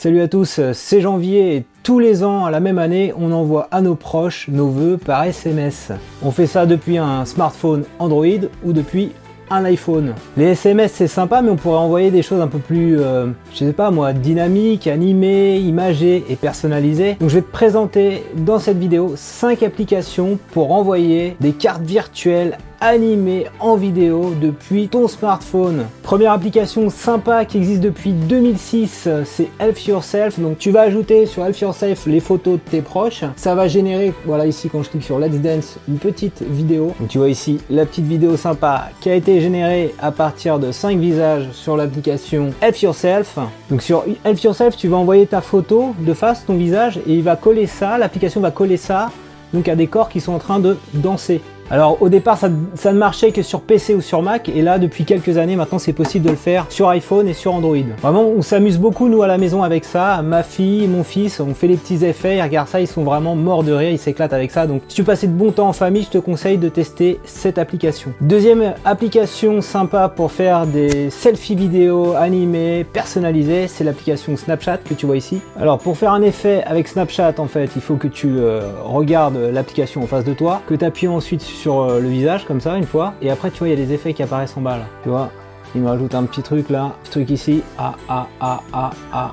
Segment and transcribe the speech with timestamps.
[0.00, 3.66] Salut à tous, c'est janvier et tous les ans, à la même année, on envoie
[3.72, 5.90] à nos proches nos vœux par SMS.
[6.22, 9.10] On fait ça depuis un smartphone Android ou depuis
[9.50, 10.14] un iPhone.
[10.36, 13.58] Les SMS c'est sympa mais on pourrait envoyer des choses un peu plus, euh, je
[13.58, 17.16] sais pas moi, dynamiques, animées, imagées et personnalisées.
[17.18, 22.56] Donc je vais te présenter dans cette vidéo 5 applications pour envoyer des cartes virtuelles
[22.80, 25.86] animé en vidéo depuis ton smartphone.
[26.02, 30.38] Première application sympa qui existe depuis 2006, c'est Help Yourself.
[30.38, 33.24] Donc tu vas ajouter sur Help Yourself les photos de tes proches.
[33.36, 36.92] Ça va générer, voilà ici quand je clique sur Let's Dance, une petite vidéo.
[36.98, 40.72] Donc tu vois ici la petite vidéo sympa qui a été générée à partir de
[40.72, 43.38] 5 visages sur l'application Help Yourself.
[43.70, 47.22] Donc sur Help Yourself, tu vas envoyer ta photo de face, ton visage, et il
[47.22, 49.10] va coller ça, l'application va coller ça
[49.52, 51.40] donc à des corps qui sont en train de danser.
[51.70, 55.04] Alors au départ ça, ne marchait que sur PC ou sur Mac et là depuis
[55.04, 57.76] quelques années maintenant c'est possible de le faire sur iPhone et sur Android.
[58.00, 61.52] Vraiment on s'amuse beaucoup nous à la maison avec ça, ma fille, mon fils, on
[61.52, 64.32] fait les petits effets, ils regardent ça, ils sont vraiment morts de rire, ils s'éclatent
[64.32, 64.66] avec ça.
[64.66, 67.58] Donc si tu passais de bon temps en famille, je te conseille de tester cette
[67.58, 68.12] application.
[68.22, 75.04] Deuxième application sympa pour faire des selfies vidéo animées, personnalisées, c'est l'application Snapchat que tu
[75.04, 75.40] vois ici.
[75.60, 79.36] Alors pour faire un effet avec Snapchat en fait, il faut que tu euh, regardes
[79.52, 82.76] l'application en face de toi, que tu appuies ensuite sur euh, le visage comme ça
[82.76, 83.14] une fois.
[83.22, 84.86] Et après, tu vois, il y a des effets qui apparaissent en bas là.
[85.02, 85.30] Tu vois,
[85.74, 87.62] il me rajoute un petit truc là, petit truc ici.
[87.78, 89.32] Ah, ah, ah, ah, ah.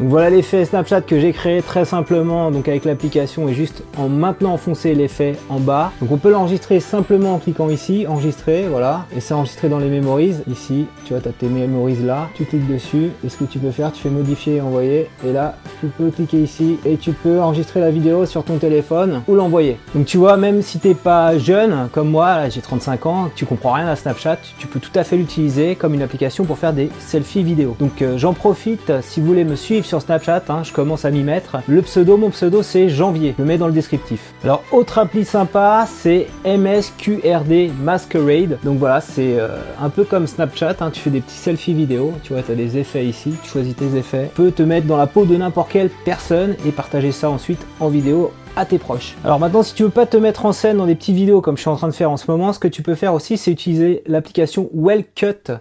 [0.00, 4.08] Donc voilà l'effet Snapchat que j'ai créé très simplement donc avec l'application et juste en
[4.08, 5.92] maintenant enfoncer l'effet en bas.
[6.00, 9.88] Donc on peut l'enregistrer simplement en cliquant ici, enregistrer, voilà, et c'est enregistré dans les
[9.88, 10.34] memories.
[10.50, 13.58] Ici, tu vois, tu as tes memories là, tu cliques dessus, et ce que tu
[13.58, 17.12] peux faire, tu fais modifier et envoyer, et là, tu peux cliquer ici, et tu
[17.12, 19.78] peux enregistrer la vidéo sur ton téléphone ou l'envoyer.
[19.94, 23.72] Donc tu vois, même si t'es pas jeune, comme moi, j'ai 35 ans, tu comprends
[23.72, 26.90] rien à Snapchat, tu peux tout à fait l'utiliser comme une application pour faire des
[26.98, 27.76] selfies vidéo.
[27.78, 31.10] Donc euh, j'en profite, si vous voulez me suivre sur Snapchat, hein, je commence à
[31.10, 31.58] m'y mettre.
[31.68, 34.34] Le pseudo, mon pseudo c'est janvier, je le mets dans le descriptif.
[34.42, 38.58] Alors autre appli sympa, c'est MSQRD Masquerade.
[38.64, 39.48] Donc voilà, c'est euh,
[39.80, 42.54] un peu comme Snapchat, hein, tu fais des petits selfies vidéo, tu vois, tu as
[42.54, 44.30] des effets ici, tu choisis tes effets.
[44.34, 47.64] Tu peux te mettre dans la peau de n'importe quelle personne et partager ça ensuite
[47.80, 49.16] en vidéo à tes proches.
[49.24, 51.56] Alors maintenant, si tu veux pas te mettre en scène dans des petites vidéos comme
[51.56, 53.36] je suis en train de faire en ce moment, ce que tu peux faire aussi,
[53.36, 55.52] c'est utiliser l'application Wellcut.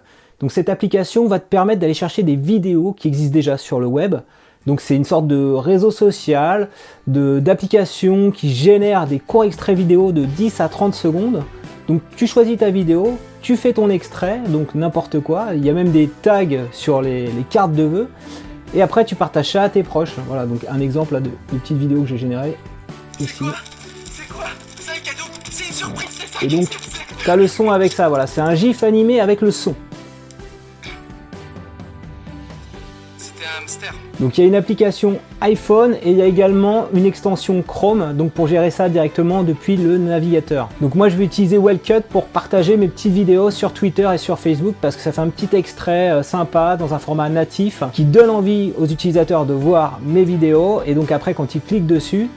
[0.44, 3.88] Donc cette application va te permettre d'aller chercher des vidéos qui existent déjà sur le
[3.88, 4.16] web.
[4.66, 6.68] Donc c'est une sorte de réseau social,
[7.08, 11.44] d'application qui génère des courts extraits vidéo de 10 à 30 secondes.
[11.88, 15.52] Donc tu choisis ta vidéo, tu fais ton extrait, donc n'importe quoi.
[15.56, 18.10] Il y a même des tags sur les, cartes de vœux.
[18.76, 20.16] Et après tu partages ça à tes proches.
[20.28, 22.58] Voilà, donc un exemple de, de petite vidéo que j'ai générée
[23.18, 23.46] ici.
[24.12, 24.48] C'est quoi?
[24.78, 25.24] C'est un cadeau?
[25.50, 26.68] C'est une surprise Et donc
[27.24, 29.74] tu as le son avec ça, voilà, c'est un gif animé avec le son.
[34.20, 38.14] Donc il y a une application iPhone et il y a également une extension Chrome
[38.16, 40.70] donc pour gérer ça directement depuis le navigateur.
[40.82, 44.40] Donc moi je vais utiliser Wellcut pour partager mes petites vidéos sur Twitter et sur
[44.40, 48.06] Facebook parce que ça fait un petit extrait euh, sympa dans un format natif qui
[48.06, 52.30] donne envie aux utilisateurs de voir mes vidéos et donc après quand ils cliquent dessus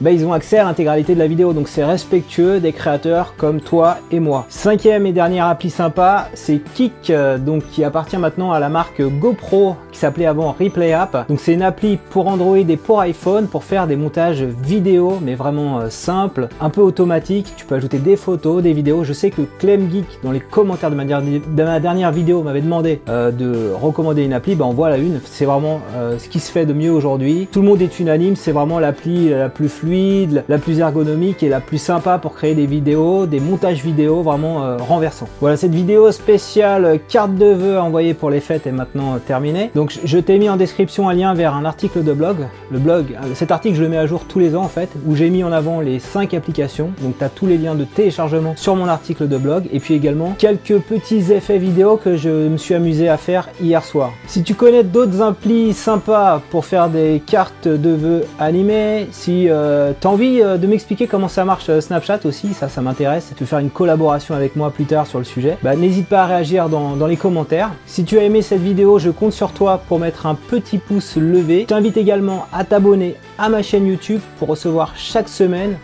[0.00, 1.52] bah, ils ont accès à l'intégralité de la vidéo.
[1.52, 4.46] Donc c'est respectueux des créateurs comme toi et moi.
[4.48, 9.00] Cinquième et dernière appli sympa, c'est Kik, euh, donc qui appartient maintenant à la marque
[9.02, 11.26] GoPro, qui s'appelait avant Replay App.
[11.28, 15.34] Donc c'est une appli pour Android et pour iPhone pour faire des montages vidéo, mais
[15.34, 17.54] vraiment euh, simple, un peu automatique.
[17.56, 19.04] Tu peux ajouter des photos, des vidéos.
[19.04, 23.30] Je sais que Clem Geek, dans les commentaires de ma, dernière, vidéo, m'avait demandé euh,
[23.30, 24.56] de recommander une appli.
[24.60, 25.20] On voit la une.
[25.24, 25.80] C'est vraiment
[26.18, 27.48] ce qui se fait de mieux aujourd'hui.
[27.50, 28.36] Tout le monde est unanime.
[28.36, 32.54] C'est vraiment l'appli la plus fluide la plus ergonomique et la plus sympa pour créer
[32.54, 35.28] des vidéos, des montages vidéo vraiment euh, renversants.
[35.40, 39.70] Voilà, cette vidéo spéciale carte de vœux envoyée pour les fêtes est maintenant euh, terminée.
[40.04, 42.36] Je t'ai mis en description un lien vers un article de blog.
[42.70, 44.90] Le blog, euh, cet article je le mets à jour tous les ans en fait,
[45.06, 46.90] où j'ai mis en avant les 5 applications.
[47.02, 49.94] Donc tu as tous les liens de téléchargement sur mon article de blog et puis
[49.94, 54.12] également quelques petits effets vidéo que je me suis amusé à faire hier soir.
[54.26, 59.92] Si tu connais d'autres applis sympas pour faire des cartes de vœux animées, si euh,
[59.98, 63.32] t'as envie euh, de m'expliquer comment ça marche euh, Snapchat aussi, ça, ça m'intéresse.
[63.36, 66.22] Tu veux faire une collaboration avec moi plus tard sur le sujet, bah, n'hésite pas
[66.22, 67.70] à réagir dans, les commentaires.
[67.86, 71.62] Si tu as aimé cette vidéo, je compte sur pour mettre un petit pouce levé.
[71.62, 75.76] Je t'invite également à t'abonner à ma chaîne YouTube pour recevoir chaque semaine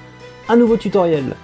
[0.49, 1.35] un nouveau tutoriel.